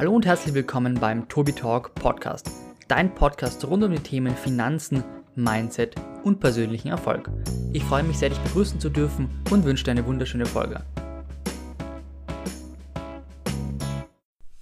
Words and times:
Hallo 0.00 0.14
und 0.14 0.24
herzlich 0.24 0.54
willkommen 0.54 0.94
beim 0.94 1.28
Tobi 1.28 1.52
Talk 1.52 1.94
Podcast, 1.94 2.50
dein 2.88 3.14
Podcast 3.14 3.62
rund 3.66 3.84
um 3.84 3.90
die 3.90 3.98
Themen 3.98 4.34
Finanzen, 4.34 5.04
Mindset 5.34 5.94
und 6.24 6.40
persönlichen 6.40 6.88
Erfolg. 6.88 7.30
Ich 7.74 7.84
freue 7.84 8.02
mich 8.02 8.16
sehr, 8.16 8.30
dich 8.30 8.38
begrüßen 8.38 8.80
zu 8.80 8.88
dürfen 8.88 9.28
und 9.50 9.66
wünsche 9.66 9.84
dir 9.84 9.90
eine 9.90 10.06
wunderschöne 10.06 10.46
Folge. 10.46 10.82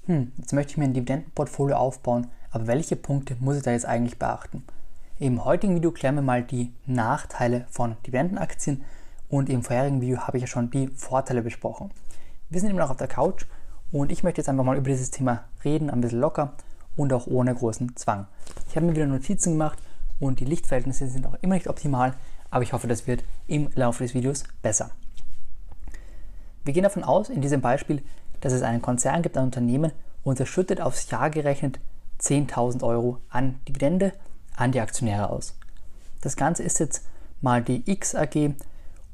Hm, 0.06 0.32
jetzt 0.38 0.52
möchte 0.54 0.72
ich 0.72 0.76
mir 0.76 0.86
ein 0.86 0.94
Dividendenportfolio 0.94 1.76
aufbauen, 1.76 2.26
aber 2.50 2.66
welche 2.66 2.96
Punkte 2.96 3.36
muss 3.38 3.58
ich 3.58 3.62
da 3.62 3.70
jetzt 3.70 3.86
eigentlich 3.86 4.18
beachten? 4.18 4.64
Im 5.20 5.44
heutigen 5.44 5.76
Video 5.76 5.92
klären 5.92 6.16
wir 6.16 6.22
mal 6.22 6.42
die 6.42 6.72
Nachteile 6.84 7.66
von 7.70 7.96
Dividendenaktien 8.04 8.82
und 9.28 9.48
im 9.50 9.62
vorherigen 9.62 10.00
Video 10.00 10.18
habe 10.18 10.38
ich 10.38 10.42
ja 10.42 10.48
schon 10.48 10.72
die 10.72 10.88
Vorteile 10.88 11.42
besprochen. 11.42 11.92
Wir 12.50 12.60
sind 12.60 12.70
immer 12.70 12.80
noch 12.80 12.90
auf 12.90 12.96
der 12.96 13.06
Couch 13.06 13.44
und 13.92 14.12
ich 14.12 14.22
möchte 14.22 14.40
jetzt 14.40 14.48
einfach 14.48 14.64
mal 14.64 14.76
über 14.76 14.90
dieses 14.90 15.10
Thema 15.10 15.44
reden, 15.64 15.90
ein 15.90 16.00
bisschen 16.00 16.20
locker 16.20 16.54
und 16.96 17.12
auch 17.12 17.26
ohne 17.26 17.54
großen 17.54 17.96
Zwang. 17.96 18.26
Ich 18.68 18.76
habe 18.76 18.86
mir 18.86 18.94
wieder 18.94 19.06
Notizen 19.06 19.52
gemacht 19.52 19.78
und 20.20 20.40
die 20.40 20.44
Lichtverhältnisse 20.44 21.08
sind 21.08 21.26
auch 21.26 21.36
immer 21.40 21.54
nicht 21.54 21.68
optimal, 21.68 22.14
aber 22.50 22.62
ich 22.62 22.72
hoffe, 22.72 22.88
das 22.88 23.06
wird 23.06 23.24
im 23.46 23.70
Laufe 23.74 24.02
des 24.02 24.14
Videos 24.14 24.44
besser. 24.62 24.90
Wir 26.64 26.74
gehen 26.74 26.82
davon 26.82 27.04
aus, 27.04 27.30
in 27.30 27.40
diesem 27.40 27.60
Beispiel, 27.60 28.02
dass 28.40 28.52
es 28.52 28.62
einen 28.62 28.82
Konzern 28.82 29.22
gibt, 29.22 29.36
ein 29.36 29.44
Unternehmen, 29.44 29.92
und 30.24 30.40
es 30.40 30.48
schüttet 30.48 30.80
aufs 30.80 31.10
Jahr 31.10 31.30
gerechnet 31.30 31.78
10.000 32.20 32.82
Euro 32.82 33.18
an 33.30 33.60
Dividende 33.66 34.12
an 34.56 34.72
die 34.72 34.80
Aktionäre 34.80 35.30
aus. 35.30 35.56
Das 36.20 36.36
Ganze 36.36 36.62
ist 36.64 36.80
jetzt 36.80 37.06
mal 37.40 37.62
die 37.62 37.88
X 37.90 38.14
AG 38.14 38.54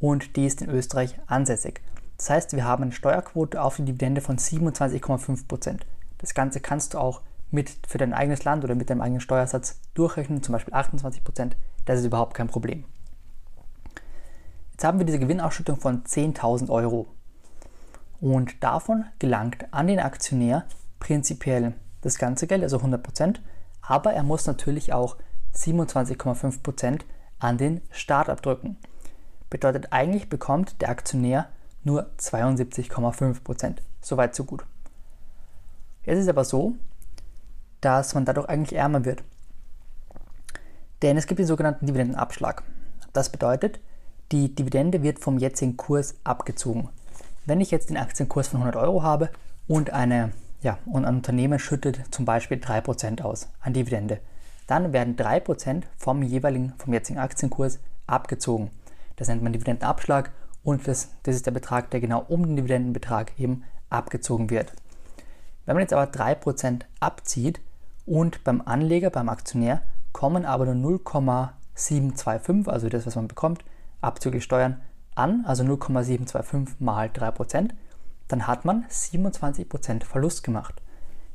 und 0.01 0.37
die 0.37 0.47
ist 0.47 0.63
in 0.63 0.71
Österreich 0.71 1.17
ansässig. 1.27 1.81
Das 2.17 2.31
heißt, 2.31 2.53
wir 2.55 2.65
haben 2.65 2.85
eine 2.85 2.93
Steuerquote 2.93 3.61
auf 3.61 3.77
die 3.77 3.85
Dividende 3.85 4.21
von 4.21 4.39
27,5%. 4.39 5.81
Das 6.19 6.35
Ganze 6.35 6.61
kannst 6.61 6.95
du 6.95 6.99
auch 6.99 7.23
mit 7.51 7.71
für 7.87 7.99
dein 7.99 8.15
eigenes 8.15 8.45
Land 8.45 8.65
oder 8.65 8.75
mit 8.75 8.91
deinem 8.91 9.01
eigenen 9.01 9.21
Steuersatz 9.21 9.81
durchrechnen, 9.95 10.43
zum 10.43 10.53
Beispiel 10.53 10.75
28%. 10.75 11.53
Das 11.85 12.01
ist 12.01 12.07
überhaupt 12.07 12.35
kein 12.35 12.49
Problem. 12.49 12.85
Jetzt 14.73 14.85
haben 14.85 14.99
wir 14.99 15.07
diese 15.07 15.19
Gewinnausschüttung 15.19 15.77
von 15.77 16.03
10.000 16.03 16.69
Euro. 16.71 17.07
Und 18.21 18.63
davon 18.63 19.05
gelangt 19.19 19.67
an 19.71 19.87
den 19.87 20.01
Aktionär 20.01 20.65
prinzipiell 20.99 21.75
das 22.01 22.19
ganze 22.19 22.47
Geld, 22.47 22.63
also 22.63 22.79
100%, 22.79 23.37
aber 23.83 24.13
er 24.13 24.23
muss 24.23 24.47
natürlich 24.47 24.93
auch 24.93 25.17
27,5% 25.55 27.01
an 27.39 27.59
den 27.59 27.83
Staat 27.91 28.29
abdrücken. 28.29 28.77
Bedeutet 29.51 29.93
eigentlich 29.93 30.29
bekommt 30.29 30.81
der 30.81 30.89
Aktionär 30.89 31.49
nur 31.85 32.11
72,5%. 32.19 33.77
Soweit 34.01 34.35
so 34.35 34.45
gut. 34.45 34.65
Es 36.05 36.19
ist 36.19 36.29
aber 36.29 36.45
so, 36.45 36.75
dass 37.81 38.15
man 38.15 38.25
dadurch 38.25 38.49
eigentlich 38.49 38.79
ärmer 38.79 39.05
wird. 39.05 39.23
Denn 41.03 41.17
es 41.17 41.27
gibt 41.27 41.39
den 41.39 41.47
sogenannten 41.47 41.87
Dividendenabschlag. 41.87 42.63
Das 43.13 43.31
bedeutet, 43.31 43.81
die 44.33 44.55
Dividende 44.55 45.03
wird 45.03 45.19
vom 45.19 45.39
jetzigen 45.39 45.77
Kurs 45.77 46.15
abgezogen. 46.25 46.89
Wenn 47.47 47.61
ich 47.61 47.71
jetzt 47.71 47.91
den 47.91 47.99
Aktienkurs 47.99 48.49
von 48.49 48.61
100 48.61 48.83
Euro 48.83 49.03
habe 49.03 49.29
und, 49.69 49.91
eine, 49.91 50.33
ja, 50.63 50.79
und 50.87 51.05
ein 51.05 51.17
Unternehmen 51.17 51.59
schüttet 51.59 52.01
zum 52.11 52.25
Beispiel 52.25 52.59
3% 52.59 53.23
aus 53.23 53.49
an 53.61 53.75
Dividende, 53.75 54.21
dann 54.67 54.95
werden 54.95 55.17
3% 55.17 55.83
vom 55.99 56.23
jeweiligen, 56.23 56.73
vom 56.79 56.95
jetzigen 56.95 57.19
Aktienkurs 57.19 57.79
abgezogen. 58.07 58.71
Das 59.17 59.29
nennt 59.29 59.43
man 59.43 59.53
Dividendenabschlag 59.53 60.33
und 60.65 60.89
das, 60.89 61.11
das 61.23 61.37
ist 61.37 61.47
der 61.47 61.53
Betrag, 61.53 61.91
der 61.91 62.01
genau 62.01 62.25
um 62.29 62.45
den 62.45 62.57
Dividendenbetrag 62.57 63.39
eben 63.39 63.63
abgezogen 63.91 64.51
wird. 64.51 64.73
Wenn 65.67 65.77
man 65.77 65.83
jetzt 65.83 65.93
aber 65.93 66.11
3% 66.11 66.81
abzieht 67.01 67.61
und 68.07 68.43
beim 68.45 68.63
Anleger, 68.63 69.11
beim 69.11 69.29
Aktionär, 69.29 69.83
kommen 70.13 70.45
aber 70.45 70.65
nur 70.67 70.75
0,725, 70.75 72.73
also 72.73 72.89
das, 72.89 73.07
was 73.07 73.17
man 73.17 73.29
bekommt, 73.29 73.65
abzüglich 74.01 74.45
Steuern 74.45 74.81
an, 75.15 75.45
also 75.47 75.63
0,725 75.65 76.81
mal 76.81 77.09
3%, 77.09 77.71
dann 78.29 78.47
hat 78.47 78.65
man 78.65 78.85
27% 78.87 80.05
Verlust 80.05 80.43
gemacht. 80.43 80.81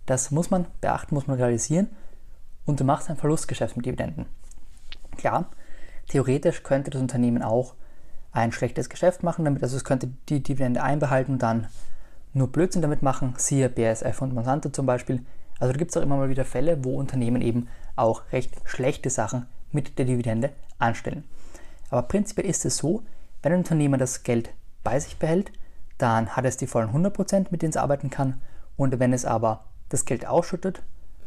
Das 0.06 0.32
muss 0.32 0.50
man 0.50 0.66
beachten, 0.82 1.14
muss 1.14 1.28
man 1.28 1.38
realisieren 1.38 1.90
und 2.66 2.80
du 2.80 2.84
machst 2.84 3.10
ein 3.10 3.18
Verlustgeschäft 3.18 3.78
mit 3.78 3.86
Dividenden. 3.86 4.26
Klar, 5.18 5.50
theoretisch 6.08 6.64
könnte 6.64 6.90
das 6.90 7.02
Unternehmen 7.02 7.44
auch 7.44 7.76
ein 8.32 8.52
schlechtes 8.52 8.90
Geschäft 8.90 9.24
machen 9.24 9.46
damit, 9.46 9.64
also 9.64 9.76
es 9.76 9.84
könnte 9.84 10.10
die 10.30 10.42
Dividende 10.42 10.84
einbehalten 10.84 11.34
und 11.34 11.44
dann 11.44 11.68
nur 12.34 12.48
Blödsinn 12.52 12.82
damit 12.82 13.02
machen, 13.02 13.34
siehe 13.38 13.70
BASF 13.70 14.22
und 14.22 14.34
Monsanto 14.34 14.70
zum 14.70 14.86
Beispiel. 14.86 15.26
Also 15.60 15.74
da 15.74 15.78
gibt 15.78 15.92
es 15.92 15.98
auch 15.98 16.02
immer 16.02 16.18
mal 16.18 16.30
wieder 16.30 16.46
Fälle, 16.46 16.84
wo 16.84 16.98
Unternehmen 16.98 17.42
eben 17.42 17.68
auch 17.96 18.24
recht 18.32 18.56
schlechte 18.66 19.10
Sachen 19.10 19.48
mit 19.72 19.98
der 19.98 20.06
Dividende 20.06 20.52
anstellen. 20.78 21.24
Aber 21.90 22.04
prinzipiell 22.04 22.48
ist 22.48 22.66
es 22.66 22.78
so, 22.78 23.04
wenn 23.42 23.54
ein 23.54 23.60
Unternehmen 23.60 24.00
das 24.00 24.24
Geld 24.24 24.52
bei 24.84 25.00
sich 25.00 25.18
behält, 25.18 25.52
dann 25.98 26.36
hat 26.36 26.46
es 26.46 26.58
die 26.58 26.68
vollen 26.68 26.90
100%, 26.90 27.48
mit 27.50 27.62
denen 27.62 27.72
es 27.72 27.78
arbeiten 27.78 28.10
kann. 28.10 28.42
Und 28.78 29.00
wenn 29.00 29.12
es 29.12 29.26
aber 29.26 29.66
das 29.90 30.06
Geld 30.06 30.26
ausschüttet, 30.26 30.82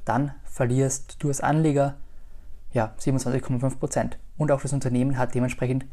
dann 0.04 0.32
verlierst 0.44 1.16
du 1.18 1.28
als 1.28 1.40
Anleger 1.40 1.96
ja, 2.72 2.94
27,5%. 2.98 4.12
Und 4.38 4.50
auch 4.50 4.62
das 4.62 4.72
Unternehmen 4.72 5.18
hat 5.18 5.34
dementsprechend 5.34 5.84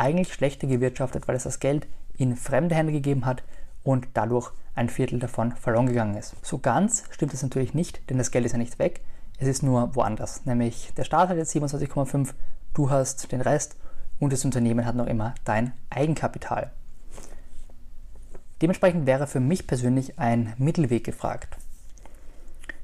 eigentlich 0.00 0.32
schlechter 0.32 0.66
gewirtschaftet, 0.66 1.28
weil 1.28 1.36
es 1.36 1.44
das 1.44 1.60
Geld 1.60 1.86
in 2.16 2.34
fremde 2.36 2.74
Hände 2.74 2.92
gegeben 2.92 3.26
hat 3.26 3.42
und 3.82 4.08
dadurch 4.14 4.50
ein 4.74 4.88
Viertel 4.88 5.18
davon 5.18 5.52
verloren 5.52 5.86
gegangen 5.86 6.16
ist. 6.16 6.34
So 6.42 6.58
ganz 6.58 7.04
stimmt 7.10 7.34
es 7.34 7.42
natürlich 7.42 7.74
nicht, 7.74 8.08
denn 8.08 8.18
das 8.18 8.30
Geld 8.30 8.46
ist 8.46 8.52
ja 8.52 8.58
nicht 8.58 8.78
weg, 8.78 9.02
es 9.38 9.46
ist 9.46 9.62
nur 9.62 9.94
woanders. 9.94 10.46
Nämlich 10.46 10.92
der 10.96 11.04
Staat 11.04 11.28
hat 11.28 11.36
jetzt 11.36 11.54
27,5, 11.54 12.30
du 12.74 12.90
hast 12.90 13.30
den 13.30 13.40
Rest 13.40 13.76
und 14.18 14.32
das 14.32 14.44
Unternehmen 14.44 14.86
hat 14.86 14.96
noch 14.96 15.06
immer 15.06 15.34
dein 15.44 15.72
Eigenkapital. 15.90 16.70
Dementsprechend 18.62 19.06
wäre 19.06 19.26
für 19.26 19.40
mich 19.40 19.66
persönlich 19.66 20.18
ein 20.18 20.54
Mittelweg 20.58 21.04
gefragt. 21.04 21.56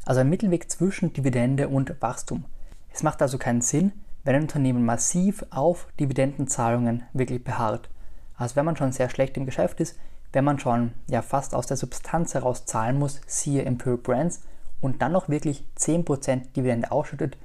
Also 0.04 0.20
ein 0.20 0.30
Mittelweg 0.30 0.70
zwischen 0.70 1.12
Dividende 1.12 1.68
und 1.68 2.00
Wachstum. 2.00 2.44
Es 2.92 3.02
macht 3.02 3.20
also 3.20 3.36
keinen 3.36 3.60
Sinn, 3.60 3.92
wenn 4.26 4.34
ein 4.34 4.42
Unternehmen 4.42 4.84
massiv 4.84 5.46
auf 5.50 5.86
Dividendenzahlungen 6.00 7.04
wirklich 7.12 7.44
beharrt. 7.44 7.88
Also 8.36 8.56
wenn 8.56 8.64
man 8.64 8.76
schon 8.76 8.90
sehr 8.90 9.08
schlecht 9.08 9.36
im 9.36 9.46
Geschäft 9.46 9.80
ist, 9.80 9.96
wenn 10.32 10.44
man 10.44 10.58
schon 10.58 10.92
ja 11.06 11.22
fast 11.22 11.54
aus 11.54 11.68
der 11.68 11.76
Substanz 11.76 12.34
heraus 12.34 12.66
zahlen 12.66 12.98
muss, 12.98 13.20
siehe 13.26 13.62
Imperial 13.62 13.98
Brands, 13.98 14.42
und 14.80 15.00
dann 15.00 15.12
noch 15.12 15.28
wirklich 15.28 15.64
10% 15.78 16.52
Dividende 16.54 16.90
ausschüttet, 16.90 17.38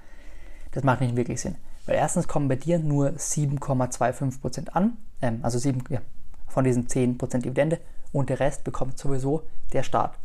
das 0.72 0.84
macht 0.84 1.02
nicht 1.02 1.16
wirklich 1.16 1.40
Sinn. 1.40 1.56
Weil 1.86 1.96
erstens 1.96 2.28
kommen 2.28 2.50
bei 2.50 2.56
dir 2.56 2.80
nur 2.80 3.12
7,25% 3.12 4.70
an, 4.70 4.98
ähm, 5.22 5.40
also 5.44 5.60
7, 5.60 5.84
ja, 5.90 6.02
von 6.48 6.66
diesen 6.66 6.88
10% 6.88 7.44
Dividende 7.44 7.80
und 8.12 8.30
der 8.30 8.40
Rest 8.40 8.64
bekommt 8.64 8.98
sowieso 8.98 9.44
der 9.72 9.84
Staat. 9.84 10.16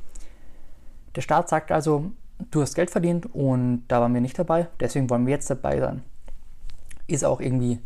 Der 1.15 1.21
Staat 1.21 1.49
sagt 1.51 1.71
also, 1.71 2.11
du 2.51 2.63
hast 2.63 2.75
Geld 2.75 2.91
verdient 2.91 3.33
und 3.35 3.85
da 3.89 4.01
waren 4.01 4.15
wir 4.15 4.21
nicht 4.23 4.39
dabei, 4.39 4.69
deswegen 4.81 5.09
wollen 5.11 5.27
wir 5.27 5.35
jetzt 5.35 5.51
dabei 5.51 5.79
sein 5.79 6.03
ist 7.07 7.25
auch 7.25 7.41
irgendwie 7.41 7.81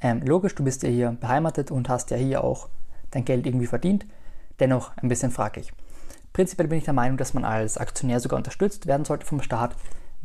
ähm, 0.00 0.22
logisch, 0.22 0.54
du 0.54 0.64
bist 0.64 0.82
ja 0.82 0.88
hier 0.88 1.12
beheimatet 1.12 1.70
und 1.70 1.88
hast 1.88 2.10
ja 2.10 2.16
hier 2.16 2.42
auch 2.44 2.68
dein 3.10 3.24
Geld 3.24 3.46
irgendwie 3.46 3.66
verdient, 3.66 4.06
dennoch 4.58 4.96
ein 4.96 5.08
bisschen 5.08 5.30
fraglich. 5.30 5.72
Prinzipiell 6.32 6.68
bin 6.68 6.78
ich 6.78 6.84
der 6.84 6.94
Meinung, 6.94 7.18
dass 7.18 7.34
man 7.34 7.44
als 7.44 7.76
Aktionär 7.76 8.20
sogar 8.20 8.36
unterstützt 8.36 8.86
werden 8.86 9.04
sollte 9.04 9.26
vom 9.26 9.42
Staat, 9.42 9.74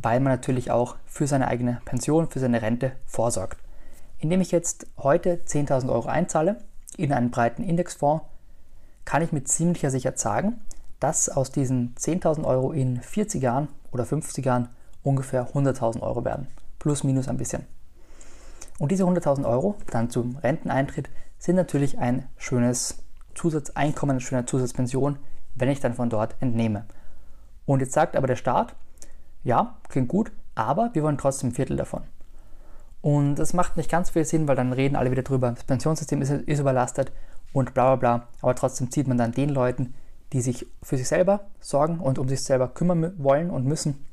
weil 0.00 0.20
man 0.20 0.32
natürlich 0.32 0.70
auch 0.70 0.96
für 1.04 1.26
seine 1.26 1.48
eigene 1.48 1.80
Pension, 1.84 2.28
für 2.28 2.38
seine 2.38 2.62
Rente 2.62 2.92
vorsorgt. 3.06 3.58
Indem 4.18 4.40
ich 4.40 4.52
jetzt 4.52 4.86
heute 4.98 5.40
10.000 5.46 5.90
Euro 5.90 6.08
einzahle 6.08 6.58
in 6.96 7.12
einen 7.12 7.30
breiten 7.30 7.62
Indexfonds, 7.62 8.24
kann 9.04 9.22
ich 9.22 9.32
mit 9.32 9.48
ziemlicher 9.48 9.90
Sicherheit 9.90 10.18
sagen, 10.18 10.60
dass 11.00 11.28
aus 11.28 11.50
diesen 11.50 11.94
10.000 11.96 12.44
Euro 12.44 12.72
in 12.72 13.00
40 13.00 13.42
Jahren 13.42 13.68
oder 13.92 14.06
50 14.06 14.44
Jahren 14.44 14.68
ungefähr 15.02 15.52
100.000 15.52 16.00
Euro 16.00 16.24
werden. 16.24 16.46
Plus, 16.78 17.04
minus 17.04 17.28
ein 17.28 17.36
bisschen. 17.36 17.66
Und 18.78 18.92
diese 18.92 19.04
100.000 19.04 19.48
Euro 19.48 19.76
dann 19.90 20.10
zum 20.10 20.36
Renteneintritt 20.36 21.08
sind 21.38 21.56
natürlich 21.56 21.98
ein 21.98 22.28
schönes 22.36 23.02
Zusatzeinkommen, 23.34 24.14
eine 24.14 24.20
schöne 24.20 24.46
Zusatzpension, 24.46 25.18
wenn 25.54 25.68
ich 25.68 25.80
dann 25.80 25.94
von 25.94 26.10
dort 26.10 26.36
entnehme. 26.40 26.84
Und 27.64 27.80
jetzt 27.80 27.92
sagt 27.92 28.16
aber 28.16 28.26
der 28.26 28.36
Staat, 28.36 28.74
ja, 29.44 29.76
klingt 29.88 30.08
gut, 30.08 30.32
aber 30.54 30.90
wir 30.92 31.02
wollen 31.02 31.18
trotzdem 31.18 31.50
ein 31.50 31.54
Viertel 31.54 31.76
davon. 31.76 32.02
Und 33.00 33.36
das 33.36 33.52
macht 33.52 33.76
nicht 33.76 33.90
ganz 33.90 34.10
viel 34.10 34.24
Sinn, 34.24 34.48
weil 34.48 34.56
dann 34.56 34.72
reden 34.72 34.96
alle 34.96 35.10
wieder 35.10 35.22
drüber, 35.22 35.52
das 35.52 35.64
Pensionssystem 35.64 36.22
ist, 36.22 36.30
ist 36.30 36.60
überlastet 36.60 37.12
und 37.52 37.74
bla 37.74 37.94
bla 37.94 38.16
bla. 38.16 38.28
Aber 38.42 38.54
trotzdem 38.54 38.90
zieht 38.90 39.06
man 39.06 39.18
dann 39.18 39.32
den 39.32 39.50
Leuten, 39.50 39.94
die 40.32 40.40
sich 40.40 40.66
für 40.82 40.96
sich 40.96 41.06
selber 41.06 41.46
sorgen 41.60 42.00
und 42.00 42.18
um 42.18 42.28
sich 42.28 42.42
selber 42.42 42.68
kümmern 42.68 43.12
wollen 43.18 43.50
und 43.50 43.64
müssen, 43.64 44.04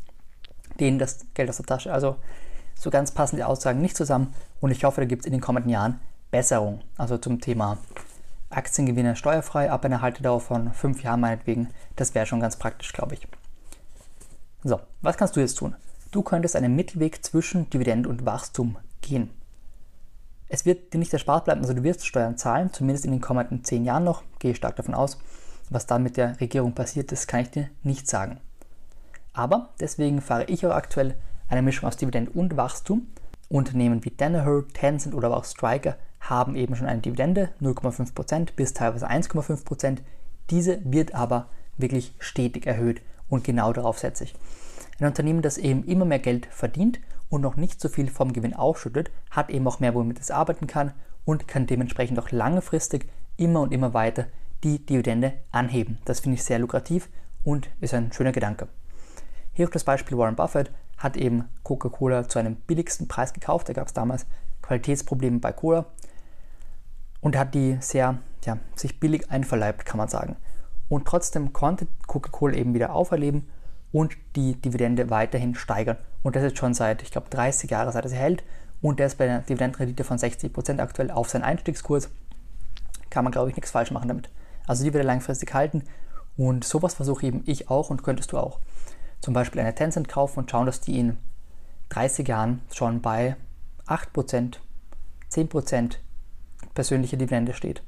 denen 0.79 0.99
das 0.99 1.25
Geld 1.33 1.49
aus 1.49 1.57
der 1.57 1.65
Tasche. 1.65 1.91
Also 1.91 2.17
so 2.75 2.89
ganz 2.89 3.11
passen 3.11 3.37
die 3.37 3.43
Aussagen 3.43 3.81
nicht 3.81 3.97
zusammen 3.97 4.33
und 4.61 4.71
ich 4.71 4.83
hoffe, 4.83 5.01
da 5.01 5.05
gibt 5.05 5.21
es 5.21 5.25
in 5.25 5.31
den 5.31 5.41
kommenden 5.41 5.69
Jahren 5.69 5.99
Besserung. 6.31 6.81
Also 6.97 7.17
zum 7.17 7.39
Thema 7.41 7.77
Aktiengewinne 8.49 9.15
steuerfrei 9.15 9.71
ab 9.71 9.85
einer 9.85 10.01
Haltedauer 10.01 10.39
von 10.39 10.73
fünf 10.73 11.03
Jahren 11.03 11.21
meinetwegen. 11.21 11.69
Das 11.95 12.13
wäre 12.15 12.25
schon 12.25 12.39
ganz 12.39 12.57
praktisch, 12.57 12.93
glaube 12.93 13.15
ich. 13.15 13.27
So, 14.63 14.79
was 15.01 15.17
kannst 15.17 15.35
du 15.35 15.39
jetzt 15.39 15.57
tun? 15.57 15.75
Du 16.11 16.21
könntest 16.21 16.55
einen 16.55 16.75
Mittelweg 16.75 17.23
zwischen 17.25 17.69
Dividende 17.69 18.09
und 18.09 18.25
Wachstum 18.25 18.77
gehen. 19.01 19.29
Es 20.47 20.65
wird 20.65 20.93
dir 20.93 20.99
nicht 20.99 21.11
erspart 21.11 21.45
bleiben, 21.45 21.61
also 21.61 21.73
du 21.73 21.83
wirst 21.83 22.05
Steuern 22.05 22.37
zahlen, 22.37 22.71
zumindest 22.71 23.05
in 23.05 23.11
den 23.11 23.21
kommenden 23.21 23.63
zehn 23.63 23.85
Jahren 23.85 24.03
noch, 24.03 24.23
gehe 24.37 24.51
ich 24.51 24.57
stark 24.57 24.75
davon 24.75 24.93
aus. 24.93 25.17
Was 25.69 25.87
dann 25.87 26.03
mit 26.03 26.17
der 26.17 26.39
Regierung 26.39 26.73
passiert 26.73 27.11
ist, 27.11 27.27
kann 27.27 27.41
ich 27.41 27.49
dir 27.49 27.69
nicht 27.81 28.07
sagen. 28.07 28.39
Aber 29.33 29.69
deswegen 29.79 30.21
fahre 30.21 30.45
ich 30.45 30.65
auch 30.65 30.75
aktuell 30.75 31.15
eine 31.53 31.61
Mischung 31.61 31.87
aus 31.87 31.97
Dividende 31.97 32.31
und 32.31 32.57
Wachstum. 32.57 33.07
Unternehmen 33.47 34.03
wie 34.03 34.09
Danaher, 34.09 34.63
Tencent 34.73 35.13
oder 35.13 35.35
auch 35.37 35.45
Striker 35.45 35.95
haben 36.19 36.55
eben 36.55 36.75
schon 36.75 36.87
eine 36.87 37.01
Dividende, 37.01 37.49
0,5% 37.61 38.55
bis 38.55 38.73
teilweise 38.73 39.07
1,5%. 39.07 39.99
Diese 40.49 40.79
wird 40.83 41.13
aber 41.13 41.47
wirklich 41.77 42.15
stetig 42.17 42.65
erhöht 42.65 43.01
und 43.29 43.43
genau 43.43 43.71
darauf 43.71 43.99
setze 43.99 44.23
ich. 44.23 44.33
Ein 44.99 45.07
Unternehmen, 45.07 45.43
das 45.43 45.59
eben 45.59 45.83
immer 45.83 46.05
mehr 46.05 46.19
Geld 46.19 46.47
verdient 46.47 46.99
und 47.29 47.41
noch 47.41 47.55
nicht 47.55 47.79
so 47.79 47.87
viel 47.87 48.09
vom 48.09 48.33
Gewinn 48.33 48.55
ausschüttet, 48.55 49.11
hat 49.29 49.51
eben 49.51 49.67
auch 49.67 49.79
mehr, 49.79 49.93
womit 49.93 50.19
es 50.19 50.31
arbeiten 50.31 50.65
kann 50.65 50.93
und 51.23 51.47
kann 51.47 51.67
dementsprechend 51.67 52.17
auch 52.19 52.31
langfristig 52.31 53.07
immer 53.37 53.61
und 53.61 53.73
immer 53.73 53.93
weiter 53.93 54.25
die 54.63 54.83
Dividende 54.83 55.33
anheben. 55.51 55.99
Das 56.05 56.21
finde 56.21 56.35
ich 56.35 56.43
sehr 56.43 56.59
lukrativ 56.59 57.09
und 57.43 57.69
ist 57.79 57.93
ein 57.93 58.11
schöner 58.11 58.31
Gedanke. 58.31 58.67
Hier 59.51 59.67
auch 59.67 59.71
das 59.71 59.83
Beispiel 59.83 60.17
Warren 60.17 60.35
Buffett 60.35 60.71
hat 61.03 61.17
eben 61.17 61.49
Coca-Cola 61.63 62.27
zu 62.29 62.39
einem 62.39 62.55
billigsten 62.55 63.07
Preis 63.07 63.33
gekauft. 63.33 63.67
Da 63.69 63.73
gab 63.73 63.87
es 63.87 63.93
damals 63.93 64.25
Qualitätsprobleme 64.61 65.39
bei 65.39 65.51
Cola 65.51 65.85
und 67.19 67.37
hat 67.37 67.53
die 67.53 67.77
sehr, 67.81 68.17
ja, 68.45 68.57
sich 68.75 68.99
billig 68.99 69.29
einverleibt, 69.29 69.85
kann 69.85 69.97
man 69.97 70.07
sagen. 70.07 70.37
Und 70.89 71.05
trotzdem 71.05 71.53
konnte 71.53 71.87
Coca-Cola 72.07 72.55
eben 72.55 72.73
wieder 72.73 72.93
auferleben 72.93 73.49
und 73.91 74.15
die 74.35 74.55
Dividende 74.55 75.09
weiterhin 75.09 75.55
steigern. 75.55 75.97
Und 76.23 76.35
das 76.35 76.43
ist 76.43 76.57
schon 76.57 76.73
seit, 76.73 77.03
ich 77.03 77.11
glaube, 77.11 77.29
30 77.29 77.69
Jahren, 77.69 77.91
seit 77.91 78.05
er 78.05 78.09
sie 78.09 78.15
hält. 78.15 78.43
Und 78.81 78.99
der 78.99 79.07
ist 79.07 79.17
bei 79.17 79.25
einer 79.25 79.39
Dividendenrendite 79.39 80.03
von 80.03 80.17
60% 80.17 80.79
aktuell 80.79 81.11
auf 81.11 81.29
seinen 81.29 81.43
Einstiegskurs. 81.43 82.09
Kann 83.09 83.23
man, 83.23 83.31
glaube 83.31 83.49
ich, 83.49 83.55
nichts 83.55 83.71
falsch 83.71 83.91
machen 83.91 84.07
damit. 84.07 84.29
Also 84.67 84.83
die 84.83 84.93
wird 84.93 85.03
er 85.03 85.07
langfristig 85.07 85.53
halten. 85.53 85.83
Und 86.37 86.63
sowas 86.63 86.95
versuche 86.95 87.25
eben 87.25 87.43
ich 87.45 87.69
auch 87.69 87.89
und 87.89 88.03
könntest 88.03 88.31
du 88.31 88.37
auch. 88.37 88.59
Zum 89.23 89.33
Beispiel 89.33 89.61
eine 89.61 89.73
Tencent 89.73 90.09
kaufen 90.09 90.39
und 90.39 90.51
schauen, 90.51 90.65
dass 90.65 90.81
die 90.81 90.99
in 90.99 91.17
30 91.87 92.27
Jahren 92.27 92.61
schon 92.73 93.01
bei 93.01 93.37
8%, 93.87 94.57
10% 95.31 95.95
persönliche 96.73 97.15
Dividende 97.15 97.53
steht. 97.53 97.83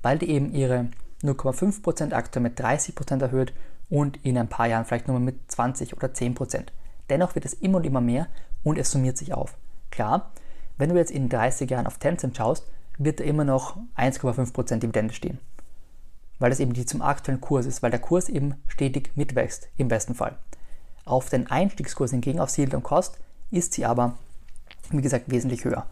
Weil 0.00 0.16
die 0.18 0.30
eben 0.30 0.50
ihre 0.54 0.88
0,5% 1.22 2.14
aktuell 2.14 2.42
mit 2.42 2.58
30% 2.58 3.20
erhöht 3.20 3.52
und 3.90 4.16
in 4.24 4.38
ein 4.38 4.48
paar 4.48 4.66
Jahren 4.66 4.86
vielleicht 4.86 5.08
nur 5.08 5.20
mit 5.20 5.52
20 5.52 5.94
oder 5.94 6.08
10%. 6.08 6.68
Dennoch 7.10 7.34
wird 7.34 7.44
es 7.44 7.52
immer 7.52 7.76
und 7.76 7.84
immer 7.84 8.00
mehr 8.00 8.26
und 8.64 8.78
es 8.78 8.90
summiert 8.90 9.18
sich 9.18 9.34
auf. 9.34 9.58
Klar, 9.90 10.32
wenn 10.78 10.88
du 10.88 10.96
jetzt 10.96 11.10
in 11.10 11.28
30 11.28 11.68
Jahren 11.68 11.86
auf 11.86 11.98
Tencent 11.98 12.34
schaust, 12.34 12.66
wird 12.96 13.20
da 13.20 13.24
immer 13.24 13.44
noch 13.44 13.76
1,5% 13.98 14.78
Dividende 14.78 15.12
stehen. 15.12 15.38
Weil 16.38 16.48
das 16.48 16.60
eben 16.60 16.72
die 16.72 16.86
zum 16.86 17.02
aktuellen 17.02 17.42
Kurs 17.42 17.66
ist, 17.66 17.82
weil 17.82 17.90
der 17.90 18.00
Kurs 18.00 18.30
eben 18.30 18.54
stetig 18.68 19.10
mitwächst, 19.16 19.68
im 19.76 19.88
besten 19.88 20.14
Fall. 20.14 20.38
Auf 21.08 21.30
den 21.30 21.50
Einstiegskurs 21.50 22.10
hingegen, 22.10 22.38
auf 22.38 22.56
Yield 22.56 22.74
und 22.74 22.82
Cost, 22.82 23.18
ist 23.50 23.72
sie 23.72 23.86
aber, 23.86 24.18
wie 24.90 25.00
gesagt, 25.00 25.30
wesentlich 25.30 25.64
höher. 25.64 25.86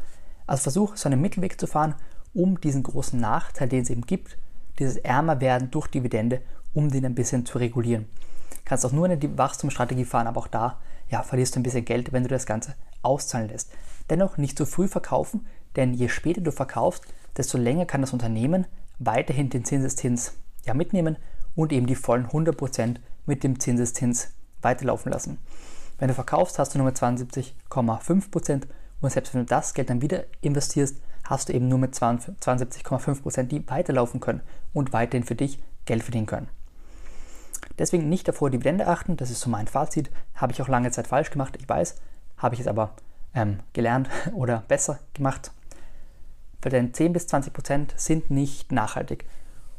Also 0.47 0.65
versuch, 0.65 0.97
so 0.97 1.09
einen 1.09 1.21
Mittelweg 1.21 1.59
zu 1.59 1.67
fahren, 1.67 1.95
um 2.35 2.61
diesen 2.61 2.83
großen 2.83 3.19
Nachteil, 3.19 3.69
den 3.69 3.83
es 3.83 3.91
eben 3.91 4.03
gibt, 4.03 4.37
dieses 4.79 4.99
ärmer 4.99 5.41
werden 5.41 5.71
durch 5.71 5.87
Dividende, 5.87 6.43
um 6.75 6.91
den 6.91 7.07
ein 7.07 7.15
bisschen 7.15 7.47
zu 7.47 7.57
regulieren. 7.57 8.07
Du 8.51 8.57
kannst 8.67 8.85
auch 8.85 8.93
nur 8.93 9.07
eine 9.07 9.39
Wachstumsstrategie 9.39 10.05
fahren, 10.05 10.27
aber 10.27 10.41
auch 10.41 10.49
da 10.49 10.79
ja, 11.09 11.23
verlierst 11.23 11.55
du 11.55 11.61
ein 11.61 11.63
bisschen 11.63 11.87
Geld, 11.87 12.13
wenn 12.13 12.25
du 12.25 12.29
das 12.29 12.45
Ganze 12.45 12.75
auszahlen 13.01 13.49
lässt. 13.49 13.71
Dennoch 14.11 14.37
nicht 14.37 14.59
zu 14.59 14.67
früh 14.67 14.87
verkaufen, 14.87 15.47
denn 15.77 15.95
je 15.95 16.09
später 16.09 16.43
du 16.43 16.53
verkaufst, 16.53 17.05
desto 17.39 17.57
länger 17.57 17.87
kann 17.87 18.03
das 18.03 18.13
Unternehmen 18.13 18.67
weiterhin 18.99 19.49
den 19.49 19.65
Zinseszins 19.65 20.35
ja, 20.67 20.75
mitnehmen 20.75 21.17
und 21.55 21.73
eben 21.73 21.87
die 21.87 21.95
vollen 21.95 22.27
100% 22.27 22.97
mit 23.25 23.45
dem 23.45 23.59
Zinseszins 23.61 24.29
weiterlaufen 24.67 25.11
lassen. 25.11 25.39
Wenn 25.99 26.09
du 26.09 26.15
verkaufst, 26.15 26.59
hast 26.59 26.75
du 26.75 26.79
nur 26.79 26.87
mit 26.87 26.97
72,5% 26.97 28.65
und 29.01 29.11
selbst 29.11 29.33
wenn 29.33 29.43
du 29.43 29.47
das 29.47 29.73
Geld 29.73 29.89
dann 29.89 30.03
wieder 30.03 30.25
investierst, 30.43 30.97
hast 31.25 31.49
du 31.49 31.53
eben 31.53 31.69
nur 31.69 31.79
mit 31.79 31.95
72,5%, 31.95 33.45
die 33.45 33.69
weiterlaufen 33.69 34.21
können 34.21 34.43
und 34.75 34.93
weiterhin 34.93 35.25
für 35.25 35.35
dich 35.35 35.63
Geld 35.85 36.03
verdienen 36.03 36.27
können. 36.27 36.49
Deswegen 37.79 38.09
nicht 38.09 38.27
davor 38.29 38.51
Dividende 38.51 38.87
achten, 38.87 39.17
das 39.17 39.31
ist 39.31 39.41
so 39.41 39.51
mein 39.51 39.67
Fazit. 39.67 40.11
Habe 40.35 40.53
ich 40.53 40.63
auch 40.63 40.69
lange 40.69 40.91
Zeit 40.91 41.07
falsch 41.07 41.31
gemacht, 41.31 41.57
ich 41.59 41.69
weiß, 41.69 41.97
habe 42.37 42.55
ich 42.55 42.61
es 42.61 42.67
aber 42.67 42.95
ähm, 43.35 43.61
gelernt 43.73 44.09
oder 44.35 44.65
besser 44.69 44.99
gemacht. 45.15 45.53
Weil 46.63 46.71
denn 46.71 46.95
10 46.95 47.13
bis 47.13 47.27
20 47.27 47.53
Prozent 47.53 47.95
sind 47.97 48.31
nicht 48.31 48.73
nachhaltig 48.73 49.27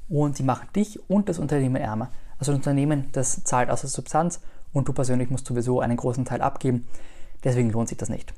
und 0.09 0.37
sie 0.37 0.43
machen 0.43 0.69
dich 0.75 1.09
und 1.09 1.27
das 1.27 1.39
Unternehmen 1.39 1.75
ärmer. 1.75 2.11
Also 2.39 2.51
das 2.51 2.59
Unternehmen, 2.59 3.09
das 3.11 3.43
zahlt 3.43 3.69
aus 3.69 3.81
der 3.81 3.89
Substanz 3.89 4.41
und 4.73 4.87
du 4.87 4.93
persönlich 4.93 5.29
musst 5.29 5.47
sowieso 5.47 5.81
einen 5.81 5.97
großen 5.97 6.25
Teil 6.25 6.41
abgeben. 6.41 6.87
Deswegen 7.43 7.69
lohnt 7.69 7.89
sich 7.89 7.97
das 7.97 8.09
nicht. 8.09 8.33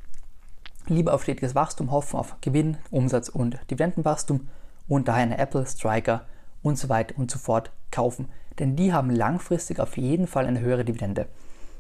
Lieber 0.87 1.13
auf 1.13 1.23
stetiges 1.23 1.55
Wachstum 1.55 1.91
hoffen, 1.91 2.17
auf 2.17 2.35
Gewinn, 2.41 2.77
Umsatz 2.91 3.29
und 3.29 3.59
Dividendenwachstum 3.69 4.47
und 4.87 5.07
daher 5.07 5.23
eine 5.23 5.37
Apple, 5.37 5.65
Striker 5.65 6.25
und 6.63 6.77
so 6.77 6.89
weiter 6.89 7.17
und 7.17 7.29
so 7.29 7.37
fort 7.39 7.71
kaufen 7.91 8.27
denn 8.59 8.75
die 8.75 8.93
haben 8.93 9.09
langfristig 9.09 9.79
auf 9.79 9.97
jeden 9.97 10.27
Fall 10.27 10.45
eine 10.45 10.59
höhere 10.59 10.85
Dividende. 10.85 11.27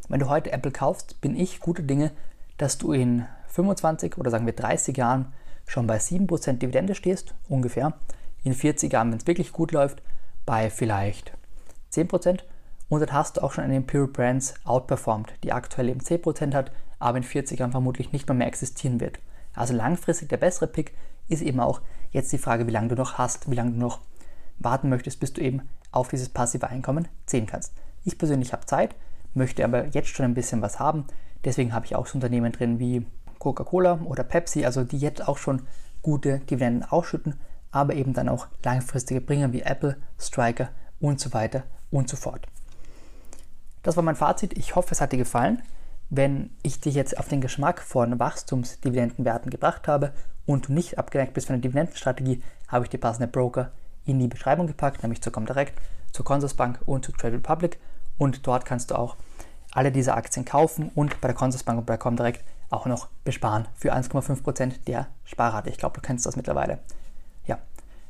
Wenn 0.07 0.19
du 0.19 0.29
heute 0.29 0.51
Apple 0.51 0.71
kaufst, 0.71 1.21
bin 1.21 1.35
ich 1.35 1.59
gute 1.59 1.83
Dinge, 1.83 2.11
dass 2.57 2.77
du 2.77 2.93
in 2.93 3.25
25 3.47 4.17
oder 4.17 4.31
sagen 4.31 4.45
wir 4.45 4.53
30 4.53 4.97
Jahren 4.97 5.33
schon 5.67 5.87
bei 5.87 5.97
7% 5.97 6.53
Dividende 6.53 6.95
stehst, 6.95 7.35
ungefähr. 7.47 7.93
In 8.43 8.53
40 8.53 8.91
Jahren, 8.91 9.11
wenn 9.11 9.19
es 9.19 9.27
wirklich 9.27 9.51
gut 9.51 9.71
läuft, 9.71 10.01
bei 10.45 10.69
vielleicht 10.69 11.33
10%. 11.93 12.39
Und 12.89 13.01
dann 13.01 13.13
hast 13.13 13.37
du 13.37 13.43
auch 13.43 13.53
schon 13.53 13.63
eine 13.63 13.77
Imperial 13.77 14.07
Brands 14.07 14.55
outperformed, 14.65 15.33
die 15.43 15.53
aktuell 15.53 15.89
eben 15.89 16.01
10% 16.01 16.53
hat, 16.53 16.71
aber 16.97 17.17
in 17.17 17.23
40 17.23 17.59
Jahren 17.59 17.71
vermutlich 17.71 18.11
nicht 18.11 18.27
mehr, 18.27 18.35
mehr 18.35 18.47
existieren 18.47 18.99
wird. 18.99 19.19
Also 19.53 19.73
langfristig 19.73 20.29
der 20.29 20.37
bessere 20.37 20.67
Pick 20.67 20.93
ist 21.27 21.41
eben 21.41 21.59
auch 21.59 21.81
jetzt 22.11 22.31
die 22.31 22.37
Frage, 22.37 22.67
wie 22.67 22.71
lange 22.71 22.89
du 22.89 22.95
noch 22.95 23.17
hast, 23.17 23.49
wie 23.49 23.55
lange 23.55 23.71
du 23.71 23.77
noch 23.77 23.99
warten 24.57 24.89
möchtest, 24.89 25.19
bis 25.19 25.33
du 25.33 25.41
eben 25.41 25.61
auf 25.91 26.09
dieses 26.09 26.29
passive 26.29 26.67
Einkommen 26.67 27.07
ziehen 27.25 27.45
kannst. 27.45 27.73
Ich 28.03 28.17
persönlich 28.17 28.53
habe 28.53 28.65
Zeit, 28.65 28.95
möchte 29.33 29.63
aber 29.63 29.87
jetzt 29.87 30.09
schon 30.09 30.25
ein 30.25 30.33
bisschen 30.33 30.61
was 30.61 30.79
haben. 30.79 31.05
Deswegen 31.45 31.73
habe 31.73 31.85
ich 31.85 31.95
auch 31.95 32.07
so 32.07 32.15
Unternehmen 32.15 32.51
drin 32.51 32.79
wie 32.79 33.05
Coca-Cola 33.37 33.99
oder 34.05 34.23
Pepsi, 34.23 34.65
also 34.65 34.83
die 34.83 34.97
jetzt 34.97 35.27
auch 35.27 35.37
schon 35.37 35.61
gute 36.01 36.39
Dividenden 36.39 36.89
ausschütten, 36.89 37.35
aber 37.71 37.93
eben 37.93 38.13
dann 38.13 38.29
auch 38.29 38.47
langfristige 38.63 39.21
Bringer 39.21 39.53
wie 39.53 39.61
Apple, 39.61 39.97
Striker 40.19 40.69
und 40.99 41.19
so 41.19 41.33
weiter 41.33 41.63
und 41.91 42.09
so 42.09 42.17
fort. 42.17 42.47
Das 43.83 43.95
war 43.95 44.03
mein 44.03 44.15
Fazit. 44.15 44.57
Ich 44.57 44.75
hoffe, 44.75 44.89
es 44.91 45.01
hat 45.01 45.11
dir 45.11 45.17
gefallen. 45.17 45.61
Wenn 46.09 46.49
ich 46.63 46.81
dich 46.81 46.95
jetzt 46.95 47.17
auf 47.17 47.27
den 47.27 47.41
Geschmack 47.41 47.81
von 47.81 48.19
Wachstumsdividendenwerten 48.19 49.51
gebracht 49.51 49.87
habe 49.87 50.13
und 50.45 50.67
du 50.67 50.73
nicht 50.73 50.97
abgeneigt 50.97 51.33
bist 51.33 51.47
von 51.47 51.55
der 51.55 51.61
Dividendenstrategie, 51.61 52.41
habe 52.67 52.85
ich 52.85 52.89
dir 52.89 52.97
passende 52.97 53.27
Broker 53.27 53.71
in 54.05 54.19
die 54.19 54.27
Beschreibung 54.27 54.67
gepackt, 54.67 55.03
nämlich 55.03 55.21
zu 55.21 55.31
Comdirect, 55.31 55.79
zur 56.11 56.25
Consorsbank 56.25 56.79
und 56.85 57.05
zu 57.05 57.11
Trade 57.11 57.35
Republic. 57.35 57.79
Und 58.17 58.45
dort 58.47 58.65
kannst 58.65 58.91
du 58.91 58.95
auch 58.95 59.15
alle 59.71 59.91
diese 59.91 60.15
Aktien 60.15 60.45
kaufen 60.45 60.91
und 60.95 61.21
bei 61.21 61.27
der 61.27 61.35
Consorsbank 61.35 61.79
und 61.79 61.85
bei 61.85 61.97
Comdirect 61.97 62.43
auch 62.69 62.85
noch 62.85 63.07
besparen 63.23 63.67
für 63.75 63.93
1,5% 63.93 64.85
der 64.87 65.07
Sparrate. 65.25 65.69
Ich 65.69 65.77
glaube, 65.77 65.95
du 65.95 66.01
kennst 66.01 66.25
das 66.25 66.35
mittlerweile. 66.35 66.79
Ja, 67.45 67.59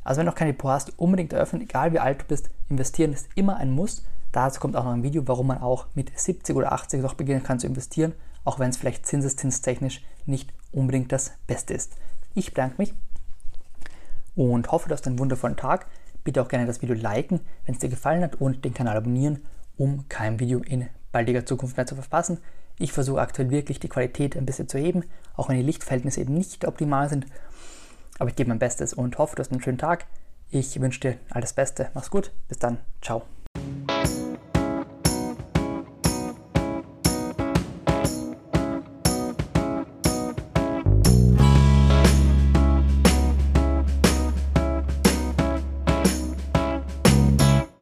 also 0.03 0.19
wenn 0.19 0.25
du 0.25 0.31
noch 0.31 0.37
kein 0.37 0.47
Depot 0.47 0.71
hast, 0.71 0.97
unbedingt 0.97 1.33
eröffnen, 1.33 1.61
egal 1.61 1.93
wie 1.93 1.99
alt 1.99 2.21
du 2.21 2.25
bist. 2.25 2.49
Investieren 2.69 3.13
ist 3.13 3.27
immer 3.35 3.57
ein 3.57 3.71
Muss. 3.71 4.03
Dazu 4.31 4.59
kommt 4.59 4.75
auch 4.75 4.83
noch 4.83 4.93
ein 4.93 5.03
Video, 5.03 5.27
warum 5.27 5.47
man 5.47 5.59
auch 5.59 5.87
mit 5.95 6.17
70 6.17 6.55
oder 6.55 6.71
80 6.71 7.01
noch 7.01 7.15
beginnen 7.15 7.43
kann 7.43 7.59
zu 7.59 7.67
investieren, 7.67 8.13
auch 8.43 8.59
wenn 8.59 8.69
es 8.69 8.77
vielleicht 8.77 9.05
zinseszinstechnisch 9.05 10.03
nicht 10.25 10.53
unbedingt 10.71 11.11
das 11.11 11.33
Beste 11.47 11.73
ist. 11.73 11.97
Ich 12.35 12.51
bedanke 12.51 12.75
mich 12.77 12.93
und 14.35 14.71
hoffe, 14.71 14.87
du 14.87 14.93
hast 14.93 15.07
einen 15.07 15.19
wundervollen 15.19 15.57
Tag. 15.57 15.87
Bitte 16.23 16.41
auch 16.41 16.47
gerne 16.47 16.65
das 16.65 16.81
Video 16.81 16.95
liken, 16.95 17.39
wenn 17.65 17.75
es 17.75 17.79
dir 17.79 17.89
gefallen 17.89 18.23
hat 18.23 18.35
und 18.35 18.63
den 18.65 18.73
Kanal 18.73 18.97
abonnieren, 18.97 19.43
um 19.77 20.07
kein 20.09 20.39
Video 20.39 20.59
in 20.59 20.87
baldiger 21.11 21.45
Zukunft 21.45 21.77
mehr 21.77 21.87
zu 21.87 21.95
verpassen. 21.95 22.39
Ich 22.77 22.93
versuche 22.93 23.21
aktuell 23.21 23.49
wirklich 23.49 23.79
die 23.79 23.89
Qualität 23.89 24.37
ein 24.37 24.45
bisschen 24.45 24.69
zu 24.69 24.77
heben, 24.77 25.03
auch 25.35 25.49
wenn 25.49 25.57
die 25.57 25.63
Lichtverhältnisse 25.63 26.21
eben 26.21 26.33
nicht 26.33 26.65
optimal 26.65 27.09
sind. 27.09 27.25
Aber 28.19 28.29
ich 28.29 28.35
gebe 28.35 28.49
mein 28.49 28.59
Bestes 28.59 28.93
und 28.93 29.17
hoffe, 29.17 29.35
du 29.35 29.41
hast 29.41 29.51
einen 29.51 29.61
schönen 29.61 29.77
Tag. 29.77 30.05
Ich 30.49 30.79
wünsche 30.79 30.99
dir 30.99 31.17
alles 31.29 31.53
Beste. 31.53 31.89
Mach's 31.93 32.09
gut. 32.09 32.31
Bis 32.47 32.59
dann. 32.59 32.77
Ciao. 33.01 33.23